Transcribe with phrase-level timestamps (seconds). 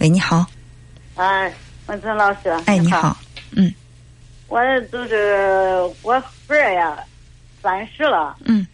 [0.00, 0.46] 喂，你好。
[1.16, 1.52] 哎，
[1.86, 2.48] 文成老师。
[2.64, 3.14] 哎，你好。
[3.54, 3.70] 嗯。
[4.48, 4.58] 我
[4.90, 6.98] 就是我孩儿呀，
[7.62, 8.34] 三十了。
[8.46, 8.66] 嗯。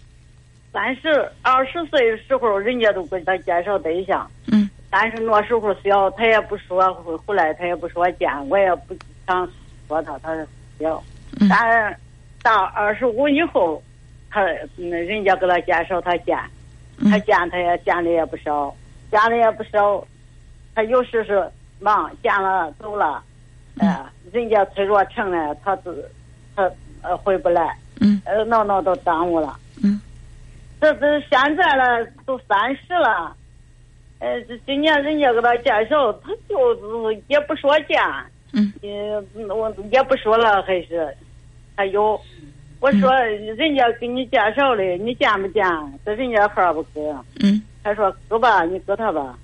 [0.72, 4.30] 三十二十岁的时候，人家都给他介绍对象。
[4.46, 4.70] 嗯。
[4.88, 6.94] 但是那时候小，他也不说，
[7.26, 8.96] 回来他也不说见，我也不
[9.26, 9.50] 想
[9.88, 10.32] 说他，他
[10.78, 11.02] 小。
[11.40, 11.48] 嗯。
[11.48, 11.96] 但是
[12.40, 13.82] 到二十五以后，
[14.30, 14.42] 他
[14.76, 16.38] 那人家给他介绍他见，
[17.10, 18.72] 他见他也见的也不少，
[19.10, 20.06] 见的也不少。
[20.76, 21.50] 他有时是
[21.80, 23.24] 忙，见了走了，
[23.78, 26.06] 哎，人家催着成了，他自
[26.54, 27.74] 他呃回不来。
[27.98, 28.20] 嗯。
[28.26, 29.56] 呃，闹闹都耽误了。
[29.82, 29.98] 嗯。
[30.78, 33.34] 这这现在了，都三十了，
[34.18, 37.98] 呃，这今年人家给他介绍，他就是也不说见，
[38.52, 38.70] 嗯，
[39.48, 41.16] 我也不说了，还是
[41.74, 42.20] 还有，
[42.80, 45.64] 我说人家给你介绍的，你见不见？
[46.04, 47.00] 这人家号不给，
[47.42, 49.38] 嗯，他说给吧，你给他吧，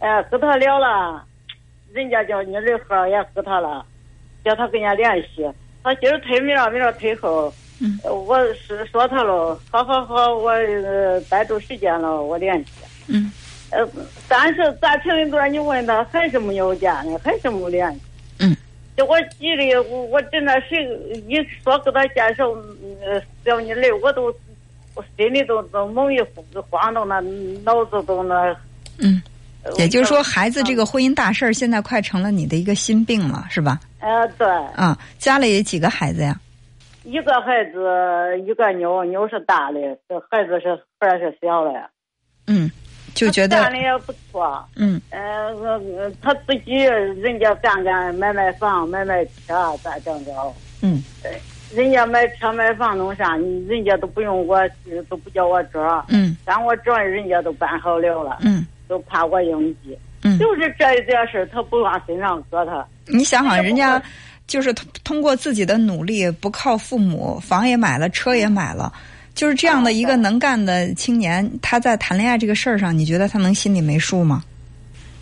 [0.00, 1.22] 哎，给他聊了，
[1.92, 3.84] 人家叫你的号也给他了，
[4.42, 5.46] 叫他跟人家联系，
[5.82, 7.52] 他今儿推明儿，明儿推后。
[7.82, 10.52] 嗯，我是说他了，好好好，我
[11.30, 12.70] 待住时间了，我联系。
[13.08, 13.32] 嗯，
[13.70, 13.88] 呃，
[14.28, 18.00] 但是咱平一段，你问他还是没有见呢，还是没联系。
[18.40, 18.54] 嗯，
[18.96, 20.84] 就我急的，我我真的谁
[21.26, 22.50] 一说给他介绍，
[23.02, 24.26] 呃，叫你来，我都
[24.94, 26.20] 我心里都都猛一
[26.68, 27.18] 慌动，那
[27.64, 28.54] 脑子都那。
[28.98, 29.22] 嗯，
[29.76, 33.78] 也就是说，孩子这个婚姻大事儿，现在快成了你的一个心病了，是吧？
[34.00, 34.46] 呃，对。
[34.74, 36.38] 啊，家里有几个孩子呀？
[37.04, 41.90] 一个孩子，一个妞，妞是大的，这孩子是孩是小的。
[42.46, 42.70] 嗯，
[43.14, 44.62] 就觉得干的也不错。
[44.76, 45.00] 嗯。
[45.10, 50.32] 呃，他自己人家干干买买房买买车咋整着？
[50.82, 51.02] 嗯。
[51.74, 53.36] 人家买车买房弄啥？
[53.36, 54.60] 人家都不用我，
[55.08, 56.04] 都不叫我找。
[56.08, 56.36] 嗯。
[56.44, 58.38] 但我找人家都办好了了。
[58.40, 58.66] 嗯。
[58.90, 59.96] 都怕我应激。
[60.22, 60.38] 嗯。
[60.38, 62.86] 就是这一点事他不往身上搁他。
[63.06, 64.02] 你想想，人家。
[64.46, 68.92] 就是通通过自己的努力，不靠父母，房也买了，车也买了，
[69.32, 74.42] 就是这样的一个能干的青年，他在谈恋爱这个事儿上，你觉得他能心里没数吗？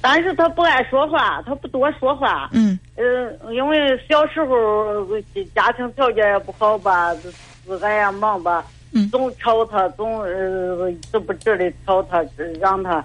[0.01, 2.49] 但是他不爱说话，他不多说话。
[2.55, 2.79] 嗯。
[2.97, 3.77] 呃，因为
[4.09, 5.07] 小时候
[5.55, 7.31] 家庭条件也不好吧，自
[7.79, 12.25] 个也忙吧，嗯，总吵他，总呃这不这的吵他，
[12.59, 13.05] 让他。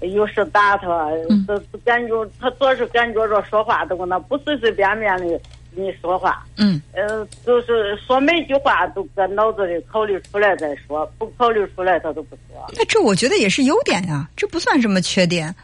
[0.00, 1.10] 有时打他，
[1.46, 5.26] 都感觉他总是感觉着说话都跟那不随随便便的
[5.74, 6.44] 跟你说话。
[6.58, 6.80] 嗯。
[6.92, 12.66] 呃，就是说每句话都搁脑子里考虑出来再说，不考虑出来他都不说。
[12.76, 15.54] 那这我觉得也是优点呀，这不算什么缺点，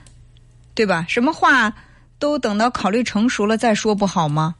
[0.74, 1.04] 对吧？
[1.08, 1.72] 什么话
[2.18, 4.54] 都等到考虑成熟了再说不好吗？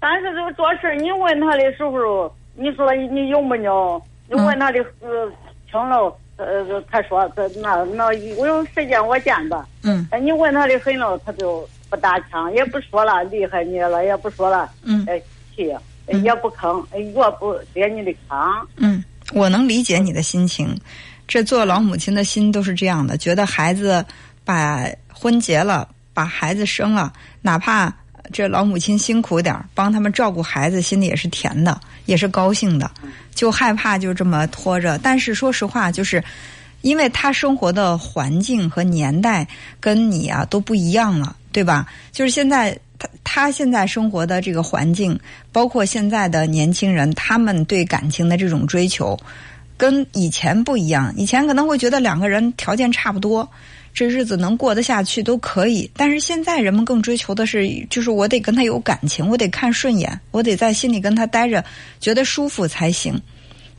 [0.00, 4.02] 但是这个做事你问他的时候，你说你有没有？
[4.28, 5.30] 你问他的呃
[5.70, 6.14] 听了。
[6.36, 8.06] 呃，他说这那那
[8.36, 9.66] 我有时间我见吧。
[9.82, 10.06] 嗯。
[10.10, 14.70] 哎，你问他的很了，他就不搭腔，也不说了厉害你了，也不说了。
[14.82, 15.04] 嗯。
[15.08, 15.20] 哎，
[15.54, 15.72] 气，
[16.22, 18.64] 也不吭，越不接你的炕。
[18.76, 19.02] 嗯，
[19.32, 20.76] 我能理解你的心情。
[21.26, 24.04] 这做老母亲的心都是这样的，觉得孩子
[24.44, 27.90] 把婚结了，把孩子生了，哪怕
[28.32, 32.90] 这老母亲辛苦点帮他们照顾孩子，心里也是甜的，也是高兴的。
[33.34, 36.22] 就害怕就这么拖着，但是说实话，就是
[36.82, 39.46] 因为他生活的环境和年代
[39.80, 41.86] 跟你啊都不一样了，对吧？
[42.12, 45.18] 就是现在他他现在生活的这个环境，
[45.50, 49.18] 包括现在的年轻人，他们对感情的这种追求
[49.76, 51.12] 跟以前不一样。
[51.16, 53.50] 以前可能会觉得两个人条件差不多，
[53.94, 61.64] 这日子能过得下去都可以，但是现在人们更追求的是，就是我得跟他有感情，我得看顺眼，我得在心里跟他待着，
[62.00, 63.18] 觉得舒服才行。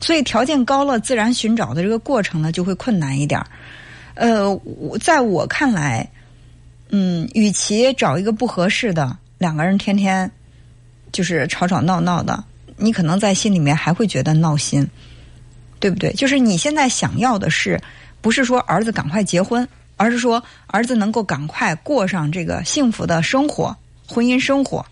[0.00, 3.40] 所以条件高了，自然寻找的这个过程呢就会困难一点。
[4.14, 4.58] 呃，
[5.00, 6.08] 在我看来，
[6.88, 10.30] 嗯，与其找一个不合适的，两个人天天
[11.12, 12.42] 就是吵吵闹闹的，
[12.78, 14.86] 你可能在心里面还会觉得闹心，
[15.78, 16.10] 对不对？
[16.14, 17.78] 就是你现在想要的是，
[18.22, 19.66] 不是说儿子赶快结婚，
[19.96, 23.76] 而是说儿子能够赶快过上这个幸福的生活，
[24.06, 24.84] 婚姻生活，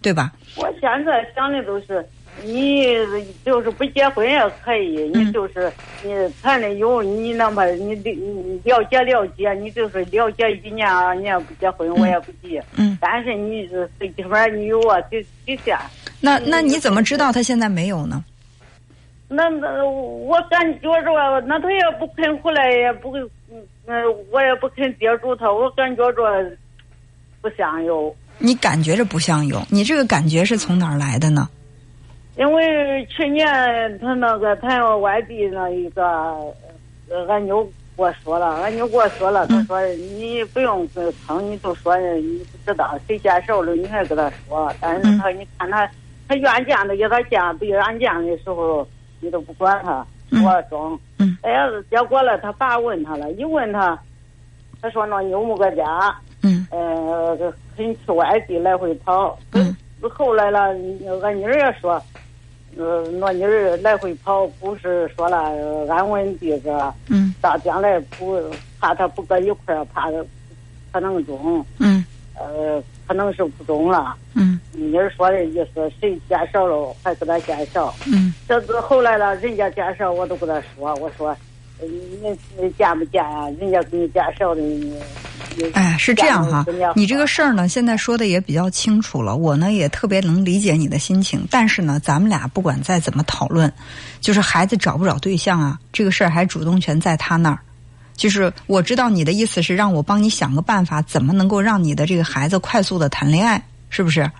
[0.00, 0.32] 对吧？
[0.56, 2.06] 我现在想的都是。
[2.42, 2.86] 你
[3.44, 5.70] 就是不结婚也可以，你就是
[6.02, 6.10] 你
[6.42, 12.58] 谈的有你那么你你了解了解，你就是了解一年二年不结婚我也不急。
[12.74, 12.96] 嗯。
[12.98, 15.76] 但是你是最起码你有啊底底线。
[16.22, 18.24] 那那你怎么知道他现在没有呢？
[19.28, 23.14] 那那我感觉着，那他也不肯回来，也不
[23.86, 26.22] 嗯，我也不肯接触他，我感觉着
[27.40, 28.14] 不像有。
[28.38, 29.62] 你感觉着不像有？
[29.68, 31.48] 你这个感觉是从哪儿来的呢？
[32.36, 33.46] 因为去年
[34.00, 36.02] 他那个谈外地那一个，
[37.28, 40.88] 俺妞我说了，俺妞给我说了，他说你不用
[41.26, 44.74] 撑，你就说你不知道谁介绍了，你还跟他说。
[44.80, 45.86] 但是他你看他，
[46.26, 48.88] 他愿见的给他见，不愿见的时候
[49.20, 50.98] 你都不管他，我装。
[51.42, 53.98] 哎呀，结果了，他爸问他了，一问他，
[54.80, 57.36] 他说那妞没个家，嗯，呃，
[57.76, 59.38] 肯去外地来回跑。
[59.52, 59.76] 嗯，
[60.10, 60.60] 后来了，
[61.22, 62.02] 俺妮儿也说。
[62.74, 65.36] 呃，那妮儿来回跑，不是说了
[65.90, 68.40] 安稳地个，嗯，到将来不
[68.80, 70.10] 怕他不搁一块儿，怕
[70.90, 72.02] 可能中，嗯，
[72.34, 74.51] 呃，可能是不中了，嗯，
[74.90, 81.36] 妮儿说的意思，谁介绍了还给他介绍，嗯，这是后来了，人家介绍我都跟他说，我说，
[81.80, 83.48] 你见不见啊？
[83.60, 84.62] 人家给你介绍的。
[85.74, 86.64] 哎，是这样哈，
[86.96, 89.36] 你这个事儿呢，现在说的也比较清楚了。
[89.36, 93.70] 我呢也特别能理解你的心情，但是呢，咱们俩不管再怎么讨论，
[94.20, 97.58] 就是孩子找不找对象啊，这个事儿还主动权在他那儿。
[98.14, 104.30] 就是我知道你的意思是让我帮你想个办法，怎么能够让你的这个孩子快速的谈恋爱，是不是？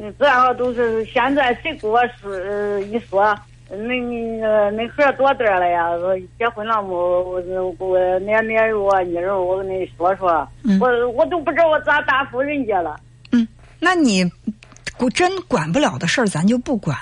[0.00, 3.36] 嗯，这样都是现在谁给我说一说。
[3.72, 3.86] 恁
[4.74, 5.90] 恁孩多大了呀？
[6.36, 6.88] 结婚了没？
[6.90, 7.40] 我
[7.78, 10.48] 我年年我妮儿，我跟你说说，
[10.80, 12.98] 我我都不知道我咋答复人家了。
[13.30, 13.46] 嗯，
[13.78, 14.28] 那你
[15.14, 16.96] 真管不了的事儿，咱就不管。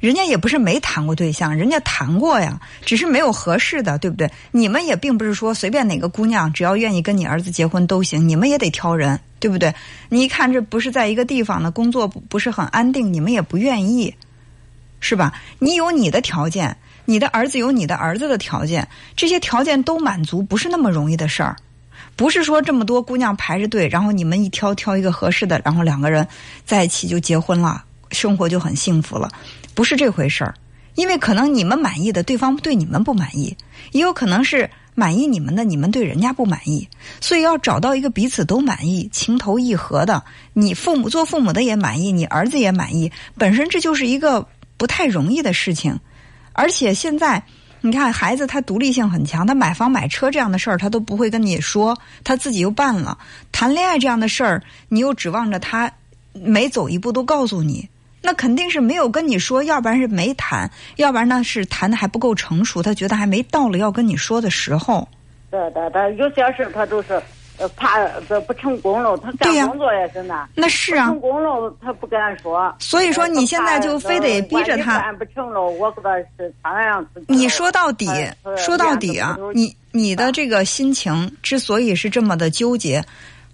[0.00, 4.30] 人家也不是没谈过对象，人家谈过呀，只是没有合适的，对不对？
[4.50, 9.74] 你们也并不是说随便哪个姑娘只要愿意跟你儿子结婚都行，你们也得挑人，对不对？
[10.08, 14.14] 你一看这不是在一个地方的工作不是很安定，你们也不愿意。
[14.98, 15.32] 是吧？
[15.58, 21.54] 你有你的条件，你的儿子有你的儿子的条件，这些条件都满足，不是那么容易的事儿。
[22.16, 26.26] 不是说这么多姑娘排着队，然后你们一挑挑一个合适的，然后两个人
[26.64, 29.30] 在一起就结婚了，生活就很幸福了，
[29.74, 30.54] 不是这回事儿。
[30.94, 33.54] 因为可能你们满意的，对方对你们不满意；
[33.92, 36.88] 也有可能是满意你们的，你们对人家不满意。
[37.20, 40.22] 所以要找到一个彼此都满意、情投意合的，
[40.52, 44.46] 你父母做父母的也满意，你儿子也满意，本身这就是一个。
[44.78, 45.98] 不太容易的事情，
[46.52, 47.42] 而且现在
[47.80, 53.16] 你看，孩子他独立性很强，他买房买车这样的事儿他都不会跟你说，他自己又办了。
[53.50, 55.90] 谈恋爱这样的事儿，你又指望着他
[56.34, 57.88] 每走一步都告诉你，
[58.26, 65.08] 那肯定是没有跟你说，要不然是没谈，要不然呢是谈的还不够成熟，他觉得还没到了要跟你说的时候。
[65.50, 67.22] 对对对，有些事他都是。
[67.58, 70.46] 呃，怕这不成功了，他干工作也是那。
[70.54, 71.06] 那是啊。
[71.06, 72.70] 成功了，他不敢说。
[72.78, 74.98] 所以说，你现在就非得逼着他。
[74.98, 77.24] 干不成了，我给他是他样子。
[77.28, 78.06] 你说到底，
[78.58, 83.02] 说到底啊，你你的这个心情之所以是这么的纠结，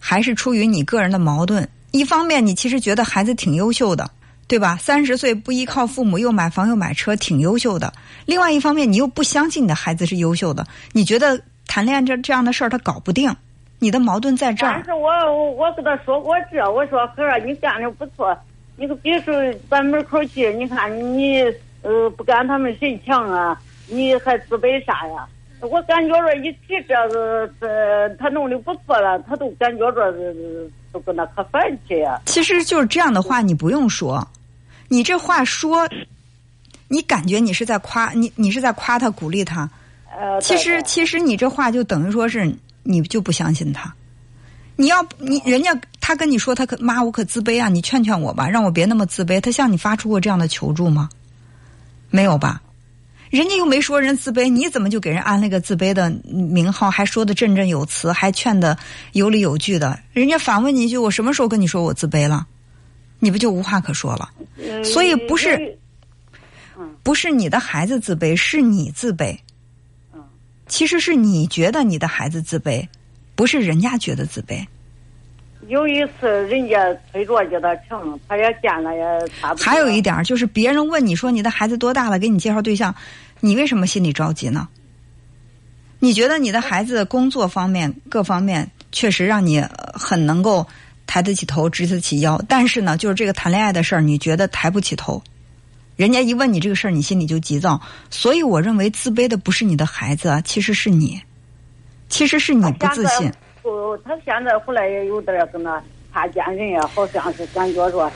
[0.00, 1.68] 还是出于你个人的矛盾。
[1.92, 4.10] 一方面，你其实觉得孩子挺优秀的，
[4.46, 4.76] 对吧？
[4.76, 7.92] 三十岁不依靠父母，又买房又买车，挺优秀的。
[8.26, 13.34] 另外一方面，你又不相信你的孩子是优秀的，你觉得谈恋爱这这样的事儿他搞不定。
[13.78, 14.74] 你的矛盾在这儿。
[14.76, 18.36] 但是我我跟他说过这，我说孩儿你干的不错，
[18.76, 19.34] 你可别说
[19.68, 21.42] 咱门口去，你看你
[21.82, 23.60] 呃不干他们谁强啊？
[23.88, 25.26] 你还自卑啥呀？
[25.60, 30.12] 我感觉着一提这个这他弄的不错了，他都感觉着
[30.92, 32.20] 都跟他可烦气呀。
[32.26, 34.26] 其实就是这样的话，你不用说，
[34.88, 35.88] 你这话说，
[36.88, 39.68] 你感觉你是在夸你，你是在夸他鼓励他。
[40.16, 42.54] 呃，其实其实你这话就等于说是。
[42.84, 43.94] 你就不相信他？
[44.74, 47.68] 你要你人家他跟你说他可妈我可自卑啊！
[47.68, 49.40] 你劝劝我吧，让我别那么自卑。
[49.40, 51.08] 他向你发出过这样的求助吗？
[52.10, 52.60] 没有吧？
[53.32, 56.90] 人家又没说人自卑，你怎么就给人安了个自卑的名号？
[56.90, 58.76] 还说的振振有词，还劝的
[59.12, 59.98] 有理有据的。
[60.12, 62.46] 人家反问你一句：我什么时候跟你说我自卑了？
[63.20, 64.28] 你不就无话可说了？
[64.84, 65.78] 所以不是，
[67.02, 69.34] 不是你的孩子自卑，是你自卑。
[70.66, 72.86] 其实是你觉得你的孩子自卑，
[73.34, 74.62] 不是人家觉得自卑。
[75.68, 79.02] 有一次人家推着叫他成，他也见了也。
[79.58, 82.94] 还有一点就是，别人问你说你的孩子多大了，给你介绍对象，
[83.40, 84.68] 你为什么心里着急呢？
[86.00, 89.64] 你觉得你的孩子工作方面各方面确实让你
[89.94, 90.66] 很能够
[91.06, 95.22] 抬得起头、直得起腰，但是呢，就是这个谈恋爱的事儿，你觉得抬不起头。
[95.94, 101.20] 人家一问你这个事儿，你心里就急躁，所以我认为自卑的不是你的孩子，其实是你，
[102.08, 103.32] 其实是你不自信。
[103.62, 108.10] 不，他现在回来也有点跟他怕见人呀，好像是感觉说，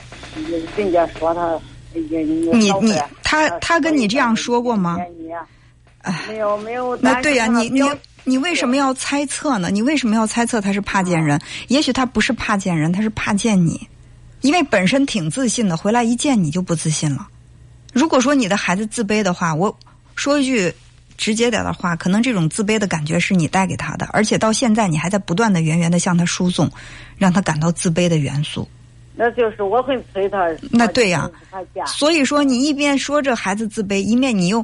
[0.77, 1.59] 人家说他，
[1.95, 4.99] 你你他他跟你这样说过吗？
[6.29, 6.97] 没有没有。
[6.97, 7.81] 那对呀，你你
[8.25, 9.71] 你为什么要猜测呢？
[9.71, 11.41] 你为什么要猜测他是怕见人？
[11.69, 13.89] 也许他不是怕见人，他是怕见你，
[14.41, 17.29] 因为本身挺自信的，回来一见你就不自信了。
[17.93, 19.75] 如果说你的孩子自卑的话，我
[20.17, 20.73] 说一句
[21.17, 26.71] 直接点的话，可能这种自卑的感觉是你带给他的，而且到现在你还在不断的源源的向他输送，
[27.17, 28.69] 让他感到自卑的元素。
[29.19, 30.47] 那就是我会催他。
[30.71, 31.31] 那对呀
[31.87, 34.63] 所以说，你一边说着孩子自卑，一面你又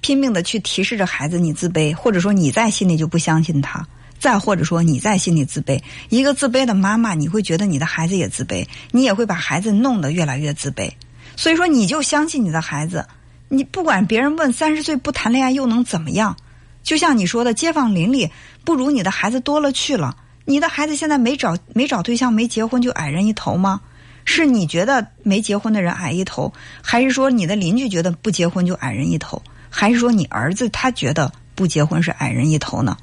[0.00, 3.86] 拼命的去提示着孩子你自卑，或者说你在心里就不相信他，
[4.18, 5.78] 再或者说你在心里自卑。
[6.08, 10.90] 一个自卑的妈妈，你会觉得你的孩子也自卑，你也会把孩子弄得越来越自卑。
[11.36, 13.06] 所以说，你就相信你的孩子，
[13.52, 16.36] 你不管别人问三十岁不谈恋爱又能怎么样？
[16.84, 18.30] 就像你说的，街坊邻里
[18.64, 20.16] 不如你的孩子多了去了。
[20.44, 23.80] 你的孩子现在没找没找对象，没结婚就矮人一头吗？
[24.24, 32.96] 是你觉得没结婚的人矮一头，还是说你的邻居觉得不结婚就矮人一头，还是说你儿子他觉得不结婚是矮人一头呢？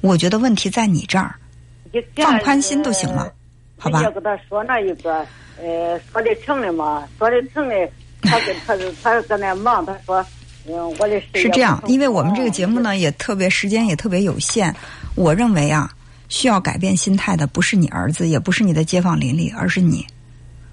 [0.00, 1.34] 我觉得问题在你这儿，
[2.16, 3.32] 放宽心就行了，
[3.76, 4.14] 好吧人家？
[4.14, 5.26] 跟他说那一个，
[5.60, 7.74] 呃，说的成的嘛，说的成的，
[8.22, 10.24] 他跟他他搁那忙，他说，
[10.66, 14.74] 嗯，我的事是这样因为我们这个节目呢也特别时间也特别有限，
[15.14, 15.90] 我认为啊，
[16.28, 20.06] 需要改变心态的不是你儿子，也不是你的街坊邻里，而是你。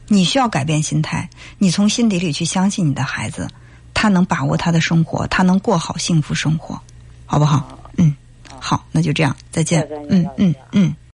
[0.08, 3.48] 你需要改变心态，你从心底里去相信你的孩子，
[3.94, 6.80] 他能把握他的生活，他能过好幸福生活，
[7.26, 7.80] 好不好？
[7.98, 8.16] 嗯，
[8.60, 10.06] 好，那就这样，再见再见。
[10.10, 10.96] 嗯嗯嗯。